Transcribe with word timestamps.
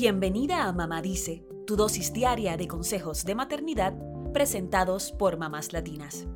Bienvenida 0.00 0.68
a 0.68 0.72
Mamá 0.72 1.02
Dice, 1.02 1.44
tu 1.66 1.74
dosis 1.74 2.12
diaria 2.12 2.56
de 2.56 2.68
consejos 2.68 3.24
de 3.24 3.34
maternidad 3.34 3.94
presentados 4.32 5.10
por 5.10 5.38
mamás 5.38 5.72
latinas. 5.72 6.28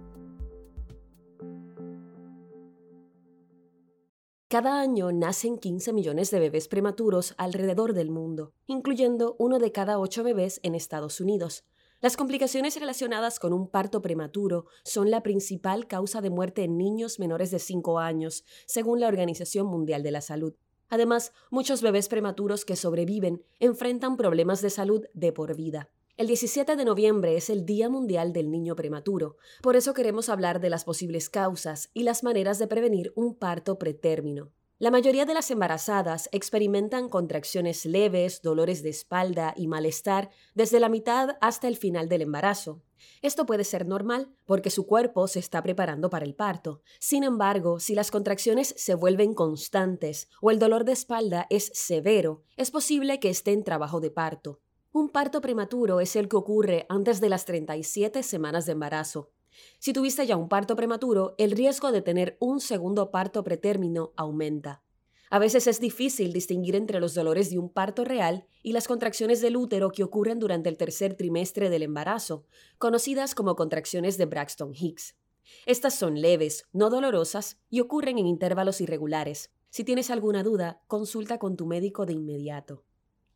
Cada 4.48 4.80
año 4.80 5.12
nacen 5.12 5.58
15 5.58 5.92
millones 5.92 6.32
de 6.32 6.40
bebés 6.40 6.66
prematuros 6.66 7.36
alrededor 7.38 7.92
del 7.92 8.10
mundo, 8.10 8.52
incluyendo 8.66 9.36
uno 9.38 9.60
de 9.60 9.70
cada 9.70 10.00
ocho 10.00 10.24
bebés 10.24 10.58
en 10.64 10.74
Estados 10.74 11.20
Unidos. 11.20 11.64
Las 12.00 12.16
complicaciones 12.16 12.80
relacionadas 12.80 13.38
con 13.38 13.52
un 13.52 13.68
parto 13.68 14.02
prematuro 14.02 14.66
son 14.82 15.08
la 15.12 15.22
principal 15.22 15.86
causa 15.86 16.20
de 16.20 16.30
muerte 16.30 16.64
en 16.64 16.78
niños 16.78 17.20
menores 17.20 17.52
de 17.52 17.60
5 17.60 18.00
años, 18.00 18.42
según 18.66 18.98
la 18.98 19.06
Organización 19.06 19.68
Mundial 19.68 20.02
de 20.02 20.10
la 20.10 20.20
Salud. 20.20 20.54
Además, 20.92 21.32
muchos 21.48 21.80
bebés 21.80 22.10
prematuros 22.10 22.66
que 22.66 22.76
sobreviven 22.76 23.42
enfrentan 23.60 24.18
problemas 24.18 24.60
de 24.60 24.68
salud 24.68 25.06
de 25.14 25.32
por 25.32 25.56
vida. 25.56 25.88
El 26.18 26.26
17 26.26 26.76
de 26.76 26.84
noviembre 26.84 27.34
es 27.34 27.48
el 27.48 27.64
Día 27.64 27.88
Mundial 27.88 28.34
del 28.34 28.50
Niño 28.50 28.76
Prematuro, 28.76 29.38
por 29.62 29.74
eso 29.74 29.94
queremos 29.94 30.28
hablar 30.28 30.60
de 30.60 30.68
las 30.68 30.84
posibles 30.84 31.30
causas 31.30 31.88
y 31.94 32.02
las 32.02 32.22
maneras 32.22 32.58
de 32.58 32.66
prevenir 32.66 33.10
un 33.16 33.34
parto 33.34 33.78
pretérmino. 33.78 34.52
La 34.82 34.90
mayoría 34.90 35.24
de 35.26 35.34
las 35.34 35.48
embarazadas 35.52 36.28
experimentan 36.32 37.08
contracciones 37.08 37.86
leves, 37.86 38.42
dolores 38.42 38.82
de 38.82 38.90
espalda 38.90 39.54
y 39.56 39.68
malestar 39.68 40.30
desde 40.56 40.80
la 40.80 40.88
mitad 40.88 41.36
hasta 41.40 41.68
el 41.68 41.76
final 41.76 42.08
del 42.08 42.22
embarazo. 42.22 42.82
Esto 43.20 43.46
puede 43.46 43.62
ser 43.62 43.86
normal 43.86 44.34
porque 44.44 44.70
su 44.70 44.84
cuerpo 44.84 45.28
se 45.28 45.38
está 45.38 45.62
preparando 45.62 46.10
para 46.10 46.24
el 46.24 46.34
parto. 46.34 46.82
Sin 46.98 47.22
embargo, 47.22 47.78
si 47.78 47.94
las 47.94 48.10
contracciones 48.10 48.74
se 48.76 48.96
vuelven 48.96 49.34
constantes 49.34 50.28
o 50.40 50.50
el 50.50 50.58
dolor 50.58 50.84
de 50.84 50.94
espalda 50.94 51.46
es 51.48 51.70
severo, 51.74 52.42
es 52.56 52.72
posible 52.72 53.20
que 53.20 53.30
esté 53.30 53.52
en 53.52 53.62
trabajo 53.62 54.00
de 54.00 54.10
parto. 54.10 54.62
Un 54.90 55.10
parto 55.10 55.40
prematuro 55.40 56.00
es 56.00 56.16
el 56.16 56.28
que 56.28 56.34
ocurre 56.34 56.86
antes 56.88 57.20
de 57.20 57.28
las 57.28 57.44
37 57.44 58.24
semanas 58.24 58.66
de 58.66 58.72
embarazo. 58.72 59.30
Si 59.78 59.92
tuviste 59.92 60.26
ya 60.26 60.36
un 60.36 60.48
parto 60.48 60.76
prematuro, 60.76 61.34
el 61.38 61.50
riesgo 61.52 61.92
de 61.92 62.02
tener 62.02 62.36
un 62.40 62.60
segundo 62.60 63.10
parto 63.10 63.44
pretérmino 63.44 64.12
aumenta. 64.16 64.82
A 65.30 65.38
veces 65.38 65.66
es 65.66 65.80
difícil 65.80 66.32
distinguir 66.32 66.76
entre 66.76 67.00
los 67.00 67.14
dolores 67.14 67.48
de 67.50 67.58
un 67.58 67.70
parto 67.70 68.04
real 68.04 68.44
y 68.62 68.72
las 68.72 68.86
contracciones 68.86 69.40
del 69.40 69.56
útero 69.56 69.90
que 69.90 70.02
ocurren 70.02 70.38
durante 70.38 70.68
el 70.68 70.76
tercer 70.76 71.14
trimestre 71.14 71.70
del 71.70 71.82
embarazo, 71.82 72.44
conocidas 72.76 73.34
como 73.34 73.56
contracciones 73.56 74.18
de 74.18 74.26
Braxton 74.26 74.74
Hicks. 74.74 75.16
Estas 75.64 75.94
son 75.94 76.20
leves, 76.20 76.66
no 76.74 76.90
dolorosas 76.90 77.58
y 77.70 77.80
ocurren 77.80 78.18
en 78.18 78.26
intervalos 78.26 78.82
irregulares. 78.82 79.50
Si 79.70 79.84
tienes 79.84 80.10
alguna 80.10 80.42
duda, 80.42 80.82
consulta 80.86 81.38
con 81.38 81.56
tu 81.56 81.64
médico 81.64 82.04
de 82.04 82.12
inmediato. 82.12 82.84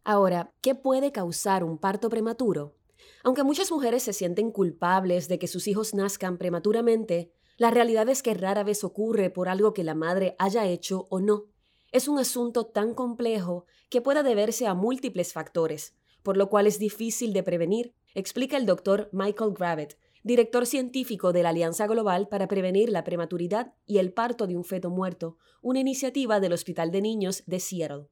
Ahora, 0.04 0.52
¿qué 0.60 0.74
puede 0.74 1.12
causar 1.12 1.64
un 1.64 1.78
parto 1.78 2.10
prematuro? 2.10 2.75
Aunque 3.24 3.44
muchas 3.44 3.70
mujeres 3.70 4.02
se 4.02 4.12
sienten 4.12 4.50
culpables 4.50 5.28
de 5.28 5.38
que 5.38 5.48
sus 5.48 5.66
hijos 5.66 5.94
nazcan 5.94 6.38
prematuramente, 6.38 7.32
la 7.56 7.70
realidad 7.70 8.08
es 8.08 8.22
que 8.22 8.34
rara 8.34 8.64
vez 8.64 8.84
ocurre 8.84 9.30
por 9.30 9.48
algo 9.48 9.72
que 9.72 9.84
la 9.84 9.94
madre 9.94 10.36
haya 10.38 10.66
hecho 10.66 11.06
o 11.10 11.20
no. 11.20 11.46
Es 11.92 12.08
un 12.08 12.18
asunto 12.18 12.66
tan 12.66 12.94
complejo 12.94 13.64
que 13.88 14.02
puede 14.02 14.22
deberse 14.22 14.66
a 14.66 14.74
múltiples 14.74 15.32
factores, 15.32 15.94
por 16.22 16.36
lo 16.36 16.48
cual 16.48 16.66
es 16.66 16.78
difícil 16.78 17.32
de 17.32 17.42
prevenir, 17.42 17.94
explica 18.14 18.56
el 18.56 18.66
doctor 18.66 19.08
Michael 19.12 19.54
Gravett, 19.54 19.98
director 20.22 20.66
científico 20.66 21.32
de 21.32 21.44
la 21.44 21.50
Alianza 21.50 21.86
Global 21.86 22.26
para 22.28 22.48
Prevenir 22.48 22.88
la 22.88 23.04
Prematuridad 23.04 23.74
y 23.86 23.98
el 23.98 24.12
Parto 24.12 24.48
de 24.48 24.56
un 24.56 24.64
Feto 24.64 24.90
Muerto, 24.90 25.38
una 25.62 25.78
iniciativa 25.78 26.40
del 26.40 26.52
Hospital 26.52 26.90
de 26.90 27.00
Niños 27.00 27.44
de 27.46 27.60
Seattle. 27.60 28.08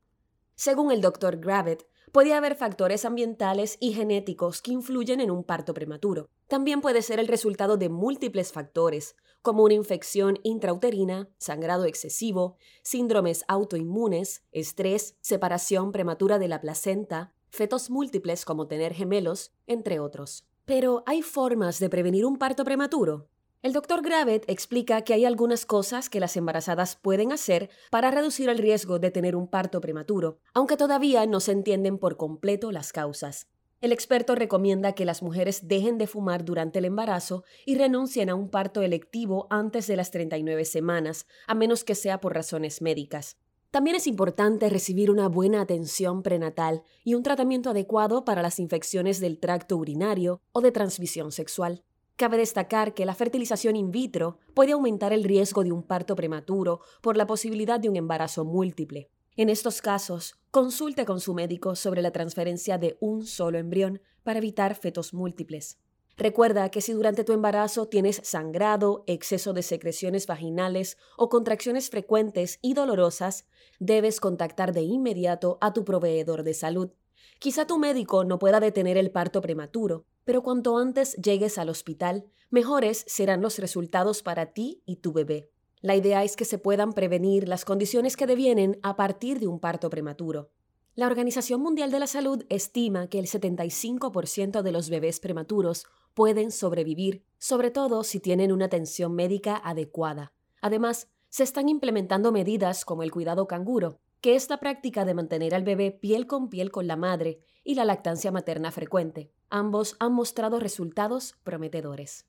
Según 0.54 0.92
el 0.92 1.00
doctor 1.00 1.38
Gravett, 1.38 1.88
puede 2.14 2.32
haber 2.32 2.54
factores 2.54 3.04
ambientales 3.04 3.76
y 3.80 3.92
genéticos 3.92 4.62
que 4.62 4.70
influyen 4.70 5.20
en 5.20 5.32
un 5.32 5.42
parto 5.42 5.74
prematuro. 5.74 6.30
También 6.46 6.80
puede 6.80 7.02
ser 7.02 7.18
el 7.18 7.26
resultado 7.26 7.76
de 7.76 7.89
múltiples 7.89 8.52
factores, 8.52 9.16
como 9.42 9.64
una 9.64 9.74
infección 9.74 10.39
intrauterina, 10.44 11.28
sangrado 11.39 11.86
excesivo, 11.86 12.56
síndromes 12.84 13.44
autoinmunes, 13.48 14.44
estrés, 14.52 15.16
separación 15.22 15.90
prematura 15.90 16.39
de 16.39 16.46
la 16.46 16.61
placenta, 16.61 17.34
fetos 17.50 17.90
múltiples 17.90 18.44
como 18.44 18.68
tener 18.68 18.94
gemelos, 18.94 19.52
entre 19.66 19.98
otros. 19.98 20.46
Pero, 20.64 21.02
¿hay 21.06 21.20
formas 21.20 21.80
de 21.80 21.90
prevenir 21.90 22.27
un 22.27 22.39
parto 22.39 22.62
prematuro? 22.64 23.27
El 23.64 23.73
doctor 23.73 24.02
Gravett 24.02 24.45
explica 24.47 25.01
que 25.05 25.14
hay 25.14 25.25
algunas 25.25 25.64
cosas 25.64 26.11
que 26.11 26.20
las 26.20 26.36
embarazadas 26.36 26.97
pueden 26.97 27.33
hacer 27.33 27.70
para 27.91 28.11
reducir 28.11 28.51
el 28.51 28.58
riesgo 28.58 28.98
de 28.98 29.11
tener 29.11 29.35
un 29.35 29.48
parto 29.48 29.80
prematuro, 29.80 30.39
aunque 30.52 30.77
todavía 30.77 31.25
no 31.25 31.41
se 31.41 31.52
entienden 31.52 31.97
por 31.97 32.19
completo 32.19 32.73
las 32.73 32.92
causas. 32.92 33.47
El 33.80 33.92
experto 33.92 34.35
recomienda 34.35 34.92
que 34.92 35.07
las 35.07 35.23
mujeres 35.23 35.67
dejen 35.67 35.97
de 35.97 36.07
fumar 36.07 36.45
durante 36.45 36.80
el 36.80 36.85
embarazo 36.85 37.45
y 37.64 37.77
renuncien 37.77 38.29
a 38.29 38.35
un 38.35 38.51
parto 38.51 38.83
electivo 38.83 39.47
antes 39.48 39.86
de 39.86 39.96
las 39.96 40.11
39 40.11 40.67
semanas, 40.67 41.27
a 41.46 41.55
menos 41.55 41.85
que 41.85 41.95
sea 41.95 42.20
por 42.20 42.35
razones 42.35 42.83
médicas. 42.83 43.39
También 43.70 43.96
es 43.96 44.07
importante 44.07 44.69
recibir 44.69 45.11
una 45.11 45.29
buena 45.29 45.63
atención 45.63 46.23
prenatal 46.23 46.83
y 47.02 47.14
un 47.14 47.23
tratamiento 47.23 47.70
adecuado 47.70 48.27
para 48.27 48.42
las 48.42 48.58
infecciones 48.58 49.20
del 49.20 49.39
tracto 49.39 49.79
urinario 49.79 50.42
o 50.52 50.61
de 50.61 50.70
transmisión 50.70 51.33
sexual. 51.33 51.83
Cabe 52.17 52.36
destacar 52.36 52.95
que 52.95 53.07
la 53.07 53.14
fertilización 53.17 53.75
in 53.75 53.91
vitro 53.91 54.39
puede 54.55 54.73
aumentar 54.73 55.13
el 55.13 55.25
riesgo 55.25 55.64
de 55.64 55.73
un 55.73 55.83
parto 55.83 56.14
prematuro 56.14 56.80
por 57.01 57.17
la 57.17 57.27
posibilidad 57.27 57.80
de 57.80 57.89
un 57.89 57.97
embarazo 57.97 58.45
múltiple. 58.45 59.11
En 59.36 59.48
estos 59.48 59.83
casos, 59.83 60.36
consulte 60.52 61.05
con 61.05 61.19
su 61.19 61.35
médico 61.35 61.75
sobre 61.75 62.02
la 62.02 62.13
transferencia 62.13 62.79
de 62.79 62.97
un 63.01 63.27
solo 63.27 63.58
embrión 63.58 64.01
para 64.23 64.39
evitar 64.39 64.77
fetos 64.77 65.13
múltiples. 65.13 65.80
Recuerda 66.17 66.69
que 66.69 66.80
si 66.80 66.92
durante 66.92 67.25
tu 67.25 67.33
embarazo 67.33 67.86
tienes 67.86 68.20
sangrado, 68.23 69.02
exceso 69.08 69.52
de 69.52 69.64
secreciones 69.64 70.29
vaginales 70.29 70.96
o 71.17 71.29
contracciones 71.29 71.91
frecuentes 71.91 72.61
y 72.63 72.75
dolorosas, 72.75 73.48
debes 73.81 74.20
contactar 74.20 74.73
de 74.73 74.83
inmediato 74.83 75.58
a 75.61 75.73
tu 75.73 75.85
proveedor 75.85 76.45
de 76.45 76.55
salud. 76.55 76.91
Quizá 77.39 77.67
tu 77.67 77.79
médico 77.79 78.24
no 78.24 78.39
pueda 78.39 78.61
detener 78.61 78.96
el 78.96 79.11
parto 79.11 79.40
prematuro, 79.40 80.07
pero 80.24 80.42
cuanto 80.42 80.79
antes 80.79 81.14
llegues 81.17 81.58
al 81.58 81.68
hospital, 81.68 82.24
mejores 82.51 83.05
serán 83.07 83.42
los 83.42 83.58
resultados 83.58 84.23
para 84.23 84.52
ti 84.52 84.83
y 84.86 84.96
tu 84.96 85.12
bebé. 85.12 85.51
La 85.80 85.96
idea 85.96 86.24
es 86.24 86.36
que 86.36 86.46
se 86.46 86.58
puedan 86.58 86.95
prevenir 86.95 87.46
las 87.46 87.64
condiciones 87.64 88.17
que 88.17 88.27
devienen 88.27 88.79
a 88.83 88.96
partir 88.96 89.39
de 89.39 89.48
un 89.48 89.61
parto 89.61 89.90
prematuro. 89.90 90.51
La 90.95 91.07
Organización 91.07 91.61
Mundial 91.61 91.90
de 91.90 91.98
la 91.98 92.07
Salud 92.07 92.45
estima 92.48 93.08
que 93.08 93.18
el 93.18 93.27
75% 93.27 94.63
de 94.63 94.73
los 94.73 94.89
bebés 94.89 95.20
prematuros 95.20 95.86
pueden 96.14 96.52
sobrevivir, 96.52 97.24
sobre 97.39 97.70
todo 97.70 98.05
si 98.05 98.20
tienen 98.20 98.52
una 98.52 98.67
atención 98.67 99.14
médica 99.14 99.57
adecuada. 99.57 100.33
Además, 100.63 101.08
se 101.29 101.42
están 101.42 101.68
implementando 101.68 102.30
medidas 102.30 102.84
como 102.84 103.02
el 103.02 103.11
cuidado 103.11 103.48
canguro, 103.48 103.98
que 104.24 104.36
es 104.36 104.46
práctica 104.46 105.05
de 105.05 105.12
mantener 105.12 105.55
al 105.55 105.64
bebé 105.64 105.90
piel 105.92 106.27
con 106.27 106.48
piel 106.48 106.70
con 106.70 106.86
la 106.86 106.96
madre, 106.96 107.40
y 107.62 107.74
la 107.74 107.85
lactancia 107.85 108.33
materna 108.33 108.70
frecuente. 108.70 109.30
Ambos 109.51 109.96
han 110.01 110.14
mostrado 110.14 110.61
resultados 110.61 111.35
prometedores. 111.45 112.27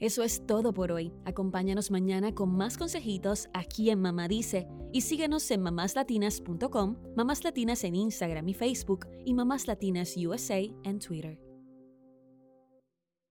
Eso 0.00 0.24
es 0.24 0.44
todo 0.44 0.74
por 0.74 0.90
hoy. 0.90 1.12
Acompáñanos 1.24 1.92
mañana 1.92 2.34
con 2.34 2.52
más 2.52 2.78
consejitos 2.78 3.48
aquí 3.54 3.90
en 3.90 4.00
Mamá 4.00 4.26
Dice 4.26 4.66
y 4.92 5.02
síguenos 5.02 5.48
en 5.52 5.62
mamáslatinas.com, 5.62 6.96
Mamás 7.14 7.44
Latinas 7.44 7.84
en 7.84 7.94
Instagram 7.94 8.48
y 8.48 8.54
Facebook 8.54 9.06
y 9.24 9.34
Mamás 9.34 9.68
Latinas 9.68 10.16
USA 10.16 10.58
en 10.82 10.98
Twitter. 10.98 11.51